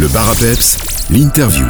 [0.00, 1.66] Le bar à l'interview.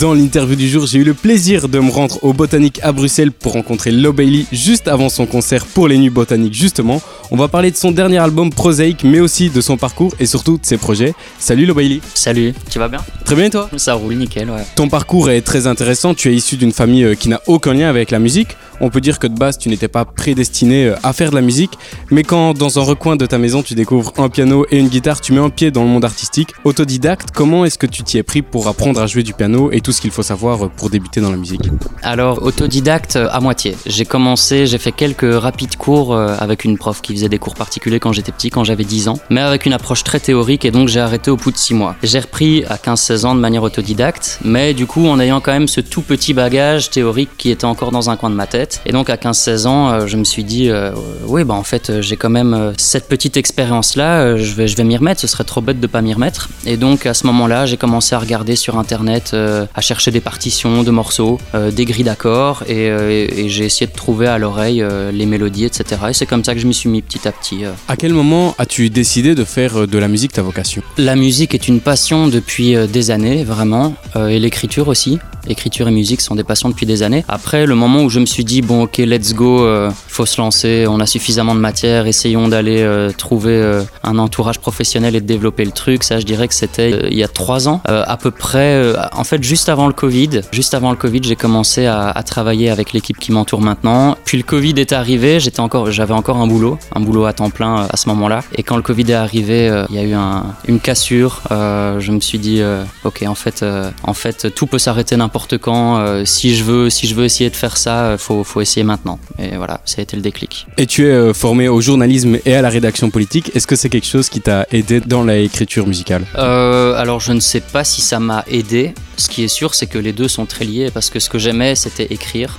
[0.00, 3.30] Dans l'interview du jour, j'ai eu le plaisir de me rendre au Botanique à Bruxelles
[3.30, 7.00] pour rencontrer Lo Bailey juste avant son concert pour les Nuits Botaniques justement.
[7.32, 10.58] On va parler de son dernier album Prosaïque, mais aussi de son parcours et surtout
[10.58, 11.14] de ses projets.
[11.38, 12.00] Salut Lo Bailey.
[12.12, 12.98] Salut, tu vas bien?
[13.24, 13.70] Très bien et toi?
[13.76, 14.64] Ça roule nickel, ouais.
[14.74, 17.88] Ton parcours est très intéressant, tu es issu d'une famille euh, qui n'a aucun lien
[17.88, 18.56] avec la musique.
[18.80, 21.40] On peut dire que de base tu n'étais pas prédestiné euh, à faire de la
[21.40, 21.70] musique,
[22.10, 25.20] mais quand dans un recoin de ta maison tu découvres un piano et une guitare,
[25.20, 26.48] tu mets un pied dans le monde artistique.
[26.64, 29.80] Autodidacte, comment est-ce que tu t'y es pris pour apprendre à jouer du piano et
[29.80, 31.62] tout ce qu'il faut savoir euh, pour débuter dans la musique?
[32.02, 33.76] Alors, autodidacte à moitié.
[33.86, 38.12] J'ai commencé, j'ai fait quelques rapides cours avec une prof qui des cours particuliers quand
[38.12, 41.00] j'étais petit, quand j'avais 10 ans, mais avec une approche très théorique et donc j'ai
[41.00, 41.96] arrêté au bout de 6 mois.
[42.02, 45.68] J'ai repris à 15-16 ans de manière autodidacte, mais du coup en ayant quand même
[45.68, 48.80] ce tout petit bagage théorique qui était encore dans un coin de ma tête.
[48.86, 50.92] Et donc à 15-16 ans, euh, je me suis dit, euh,
[51.26, 55.20] oui, bah en fait, euh, j'ai quand même cette petite expérience-là, je vais, m'y remettre,
[55.20, 56.48] ce serait trop bête de pas m'y remettre.
[56.66, 59.34] Et donc à ce moment-là, j'ai commencé à regarder sur internet,
[59.74, 61.38] à chercher des partitions de morceaux,
[61.72, 65.84] des grilles d'accords, et, et- j'ai essayé de trouver à l'oreille les mélodies, etc.
[66.10, 67.64] Et c'est comme ça que je m'y suis mis petit à petit.
[67.64, 67.72] euh.
[67.88, 70.82] À quel moment as-tu décidé de faire euh, de la musique ta vocation?
[70.96, 75.18] La musique est une passion depuis euh, des années, vraiment, et l'écriture aussi.
[75.48, 77.24] Écriture et musique sont des passions depuis des années.
[77.26, 80.40] Après, le moment où je me suis dit, bon, ok, let's go, euh, faut se
[80.40, 85.20] lancer, on a suffisamment de matière, essayons d'aller euh, trouver euh, un entourage professionnel et
[85.20, 88.16] de développer le truc, ça, je dirais que c'était il y a trois ans, à
[88.16, 90.42] peu près, en fait, juste avant le Covid.
[90.52, 94.16] Juste avant le Covid, j'ai commencé à, à travailler avec l'équipe qui m'entoure maintenant.
[94.24, 97.50] Puis le Covid est arrivé, j'étais encore, j'avais encore un boulot, un boulot à temps
[97.50, 98.42] plein euh, à ce moment-là.
[98.56, 101.40] Et quand le Covid est arrivé, euh, il y a eu un- une cassure.
[101.50, 102.62] Euh, je me suis dit,
[103.04, 103.64] ok, en fait,
[104.02, 106.24] en fait, tout peut s'arrêter n'importe quand.
[106.24, 109.18] Si je veux, si je veux essayer de faire ça, faut, faut essayer maintenant.
[109.38, 110.66] Et voilà, ça a été le déclic.
[110.78, 113.50] Et tu es formé au journalisme et à la rédaction politique.
[113.54, 116.24] Est-ce que c'est quelque chose qui t'a aidé dans l'écriture musicale?
[116.36, 118.94] Euh, alors je ne sais pas si ça m'a aidé.
[119.16, 121.38] Ce qui est sûr, c'est que les deux sont très liés parce que ce que
[121.38, 122.58] j'aimais, c'était écrire.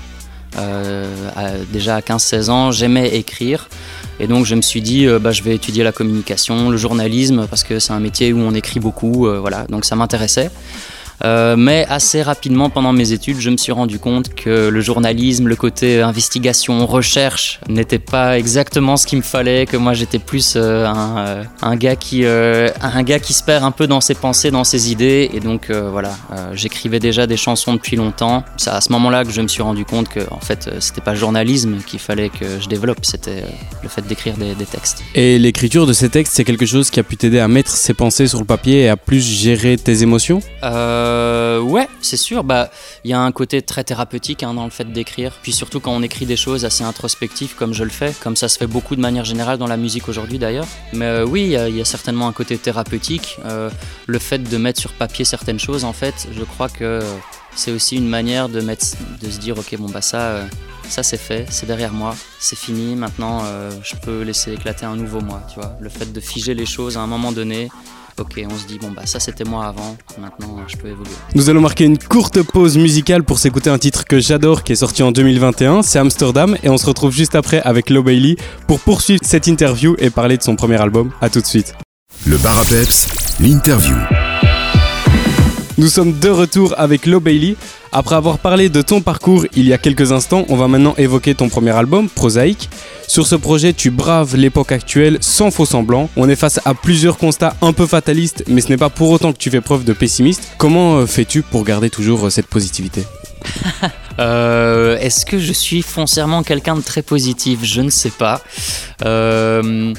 [0.57, 1.07] Euh,
[1.71, 3.69] déjà à 15-16 ans, j'aimais écrire.
[4.21, 7.47] Et donc je me suis dit, euh, bah, je vais étudier la communication, le journalisme,
[7.49, 9.25] parce que c'est un métier où on écrit beaucoup.
[9.25, 10.51] euh, voilà, donc ça m'intéressait.
[11.23, 15.47] Euh, mais assez rapidement pendant mes études, je me suis rendu compte que le journalisme,
[15.47, 20.53] le côté investigation, recherche, n'était pas exactement ce qu'il me fallait, que moi j'étais plus
[20.55, 24.01] euh, un, euh, un gars qui, euh, un gars qui se perd un peu dans
[24.01, 27.97] ses pensées, dans ses idées, et donc euh, voilà, euh, j'écrivais déjà des chansons depuis
[27.97, 28.43] longtemps.
[28.57, 31.01] C'est à ce moment-là que je me suis rendu compte que en fait, euh, c'était
[31.01, 34.65] pas le journalisme qu'il fallait que je développe, c'était euh, le fait d'écrire des, des
[34.65, 35.03] textes.
[35.15, 37.93] Et l'écriture de ces textes, c'est quelque chose qui a pu t'aider à mettre ses
[37.93, 40.39] pensées sur le papier et à plus gérer tes émotions?
[40.63, 41.10] Euh,
[41.61, 42.43] ouais, c'est sûr.
[42.43, 42.69] Bah,
[43.03, 45.33] il y a un côté très thérapeutique hein, dans le fait d'écrire.
[45.41, 48.47] Puis surtout quand on écrit des choses assez introspectives, comme je le fais, comme ça
[48.49, 50.67] se fait beaucoup de manière générale dans la musique aujourd'hui d'ailleurs.
[50.93, 53.37] Mais euh, oui, il y, a- certainement un côté thérapeutique.
[53.45, 53.69] Euh,
[54.07, 57.01] le fait de mettre sur papier certaines choses, en fait, je crois que
[57.55, 58.85] c'est aussi une manière de mettre,
[59.21, 60.21] de se dire, ok, bon bah ça.
[60.21, 60.45] euh,
[60.87, 64.95] ça c'est fait, c'est derrière moi, c'est fini, maintenant euh, je peux laisser éclater un
[64.97, 65.75] nouveau moi, tu vois.
[65.79, 67.69] Le fait de figer les choses à un moment donné,
[68.21, 71.11] ok, on se dit, bon bah ça c'était moi avant, maintenant je peux évoluer.
[71.35, 74.75] Nous allons marquer une courte pause musicale pour s'écouter un titre que j'adore qui est
[74.77, 78.37] sorti en 2021, c'est Amsterdam et on se retrouve juste après avec Lo Bailey
[78.67, 81.11] pour poursuivre cette interview et parler de son premier album.
[81.21, 81.75] A tout de suite.
[82.25, 83.07] Le bar à peps,
[83.39, 83.95] l'interview.
[85.81, 87.55] Nous sommes de retour avec Lo Bailey.
[87.91, 91.33] Après avoir parlé de ton parcours il y a quelques instants, on va maintenant évoquer
[91.33, 92.69] ton premier album, Prosaïque.
[93.07, 96.07] Sur ce projet, tu braves l'époque actuelle sans faux semblant.
[96.17, 99.33] On est face à plusieurs constats un peu fatalistes, mais ce n'est pas pour autant
[99.33, 100.53] que tu fais preuve de pessimiste.
[100.59, 103.03] Comment euh, fais-tu pour garder toujours euh, cette positivité?
[104.19, 107.61] Euh, Est-ce que je suis foncièrement quelqu'un de très positif?
[107.63, 108.41] Je ne sais pas.
[109.03, 109.93] Euh,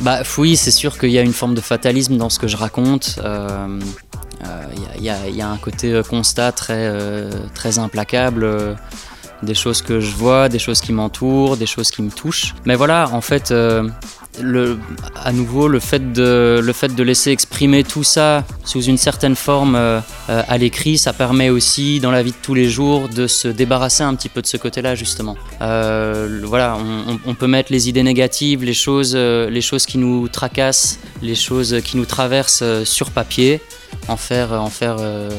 [0.00, 2.56] bah oui, c'est sûr qu'il y a une forme de fatalisme dans ce que je
[2.56, 3.18] raconte.
[3.22, 3.80] Euh,
[4.44, 7.30] Il il y a- un côté euh, constat très, euh,
[7.78, 8.44] implacable.
[8.44, 8.74] euh,
[9.42, 12.54] des choses que je vois, des choses qui m'entourent, des choses qui me touchent.
[12.66, 13.88] Mais voilà, en fait, euh,
[15.24, 20.42] à nouveau, le fait, de, laisser exprimer tout ça sous une certaine forme euh, euh,
[20.46, 24.02] à l'écrit, ça permet aussi, dans la vie de tous les jours, de se débarrasser
[24.02, 25.36] un petit peu de ce côté-là, justement.
[25.62, 26.76] Euh, voilà,
[27.26, 31.96] on, peut mettre les idées négatives, les choses, euh, qui nous tracassent, les choses qui
[31.96, 33.60] nous traversent euh, sur papier,
[34.08, 34.52] en faire,
[34.98, 35.30] euh,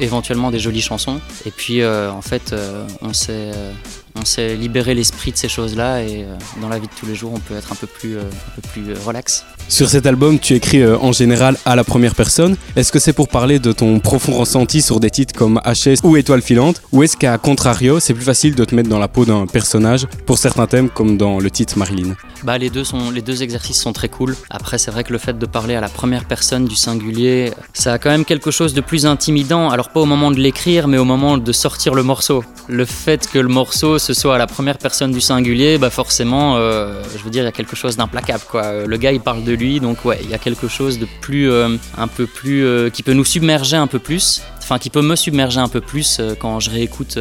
[0.00, 1.20] éventuellement des jolies chansons.
[1.46, 3.12] Et puis, euh, en fait, euh, on
[3.54, 3.72] euh,
[4.20, 7.14] on sait libérer l'esprit de ces choses-là et euh, dans la vie de tous les
[7.14, 9.44] jours, on peut être un peu plus, euh, un peu plus euh, relax.
[9.68, 12.56] Sur cet album, tu écris en général à la première personne.
[12.74, 16.16] Est-ce que c'est pour parler de ton profond ressenti sur des titres comme HS ou
[16.16, 16.80] Étoile filante?
[16.92, 20.06] Ou est-ce qu'à contrario, c'est plus facile de te mettre dans la peau d'un personnage
[20.24, 22.14] pour certains thèmes comme dans le titre Marilyn?
[22.44, 24.36] Bah les deux sont les deux exercices sont très cool.
[24.48, 27.94] Après c'est vrai que le fait de parler à la première personne du singulier, ça
[27.94, 29.70] a quand même quelque chose de plus intimidant.
[29.70, 32.44] Alors pas au moment de l'écrire, mais au moment de sortir le morceau.
[32.68, 36.56] Le fait que le morceau ce soit à la première personne du singulier, bah forcément,
[36.56, 38.86] euh, je veux dire, il y a quelque chose d'implacable quoi.
[38.86, 41.50] Le gars il parle de lui, donc ouais, il y a quelque chose de plus,
[41.50, 44.40] euh, un peu plus, euh, qui peut nous submerger un peu plus.
[44.58, 47.18] Enfin, qui peut me submerger un peu plus quand je réécoute.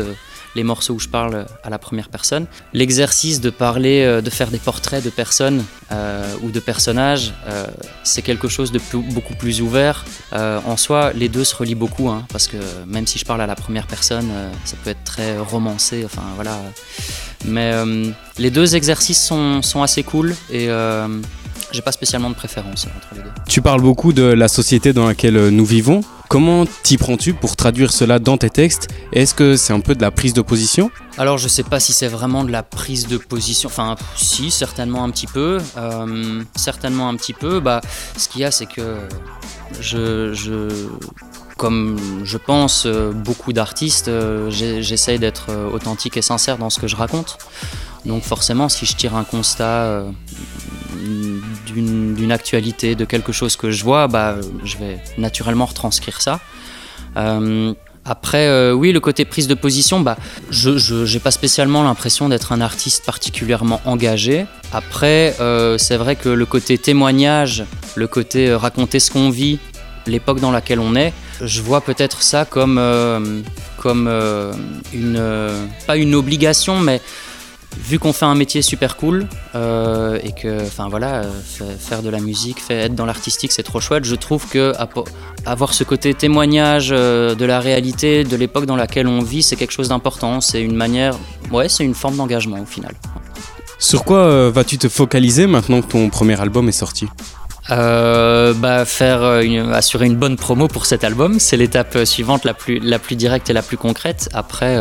[0.57, 2.45] Les morceaux où je parle à la première personne.
[2.74, 7.65] L'exercice de parler, euh, de faire des portraits de personnes euh, ou de personnages, euh,
[8.04, 8.81] c'est quelque chose de
[9.18, 10.06] beaucoup plus ouvert.
[10.74, 13.48] En soi, les deux se relient beaucoup, hein, parce que même si je parle à
[13.48, 14.30] la première personne,
[14.65, 16.56] ça peut être très romancé, enfin voilà.
[17.45, 17.71] Mais
[18.38, 20.68] les deux exercices sont, sont assez cool et
[21.72, 23.30] j'ai pas spécialement de préférence entre les deux.
[23.48, 26.02] Tu parles beaucoup de la société dans laquelle euh, nous vivons.
[26.30, 28.90] Comment t'y prends-tu pour traduire cela dans tes textes?
[29.14, 30.92] Est-ce que c'est un peu de la prise de position?
[31.18, 35.04] Alors je sais pas si c'est vraiment de la prise de position, enfin si certainement
[35.06, 37.60] un petit peu, Euh, certainement un petit peu.
[37.62, 37.80] Bah
[38.18, 38.98] ce qu'il y a c'est que
[39.80, 40.68] je, je
[41.56, 44.12] comme je pense euh, beaucoup d'artistes,
[44.50, 47.38] j'essaye d'être authentique et sincère dans ce que je raconte.
[48.06, 50.04] Donc forcément si je tire un constat
[51.81, 56.39] d'une actualité, de quelque chose que je vois, bah je vais naturellement retranscrire ça.
[57.18, 57.74] Euh,
[58.06, 60.18] après, euh, oui, le côté prise de position, bah,
[60.50, 64.45] je n'ai pas spécialement l'impression d'être un artiste particulièrement engagé.
[64.71, 67.65] Après, euh, c'est vrai que le côté témoignage,
[67.95, 69.59] le côté raconter ce qu'on vit,
[70.06, 72.81] l'époque dans laquelle on est, je vois peut-être ça comme,
[73.77, 74.09] comme
[74.94, 75.21] une,
[75.85, 77.01] pas une obligation, mais
[77.79, 82.01] vu qu'on fait un métier super cool euh, et que, enfin voilà, euh, fa- faire
[82.01, 84.03] de la musique, être dans l'artistique, c'est trop chouette.
[84.06, 85.07] Je trouve que apo-
[85.45, 89.56] avoir ce côté témoignage euh, de la réalité, de l'époque dans laquelle on vit, c'est
[89.56, 90.41] quelque chose d'important.
[90.41, 91.15] C'est une manière,
[91.51, 92.94] ouais, c'est une forme d'engagement au final.
[93.79, 97.07] Sur quoi vas-tu te focaliser maintenant que ton premier album est sorti?
[97.69, 102.46] Euh, bah, faire euh, assurer une bonne promo pour cet album, c'est l'étape euh, suivante
[102.46, 104.30] la plus, la plus directe et la plus concrète.
[104.34, 104.78] Après,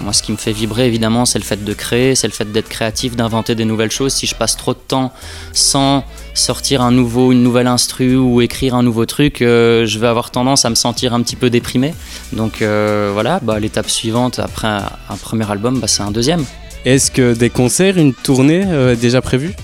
[0.00, 2.50] moi, ce qui me fait vibrer, évidemment, c'est le fait de créer, c'est le fait
[2.50, 4.12] d'être créatif, d'inventer des nouvelles choses.
[4.12, 5.12] Si je passe trop de temps
[5.52, 6.04] sans
[6.34, 10.64] sortir un nouveau, une nouvelle instru ou écrire un nouveau truc, je vais avoir tendance
[10.64, 11.94] à me sentir un petit peu déprimé.
[12.32, 16.44] Donc voilà, bah, l'étape suivante, après un, premier album, bah, c'est un deuxième.
[16.84, 18.64] Est-ce que des concerts, une tournée
[18.96, 19.54] déjà prévue?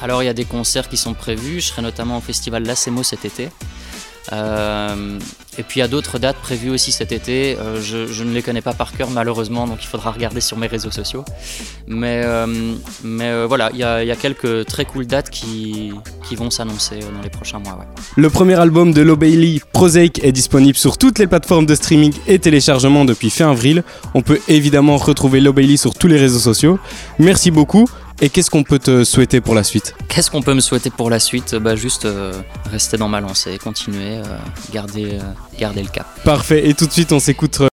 [0.00, 3.02] Alors il y a des concerts qui sont prévus, je serai notamment au festival Lacemo
[3.02, 3.48] cet été.
[4.32, 5.18] Euh,
[5.56, 7.56] et puis il y a d'autres dates prévues aussi cet été.
[7.58, 10.66] Euh, je, ne les connais pas par cœur malheureusement, donc il faudra regarder sur mes
[10.66, 11.24] réseaux sociaux.
[11.86, 15.92] Mais, euh, voilà, il y, a, quelques très cool dates qui,
[16.36, 17.78] vont s'annoncer dans les prochains mois.
[18.16, 22.12] Le premier album de Lo Bailey, Prosaic, est disponible sur toutes les plateformes de streaming
[22.26, 23.82] et téléchargement depuis fin avril.
[24.14, 26.78] On peut évidemment retrouver Lo Bailey sur tous les réseaux sociaux.
[27.18, 27.88] Merci beaucoup.
[28.20, 31.08] Et qu'est-ce qu'on peut te souhaiter pour la suite Qu'est-ce qu'on peut me souhaiter pour
[31.08, 32.32] la suite bah, Juste euh,
[32.70, 34.24] rester dans ma lancée, continuer, euh,
[34.72, 35.20] garder, euh,
[35.58, 36.06] garder le cap.
[36.24, 36.68] Parfait.
[36.68, 37.60] Et tout de suite, on s'écoute.
[37.60, 37.68] euh,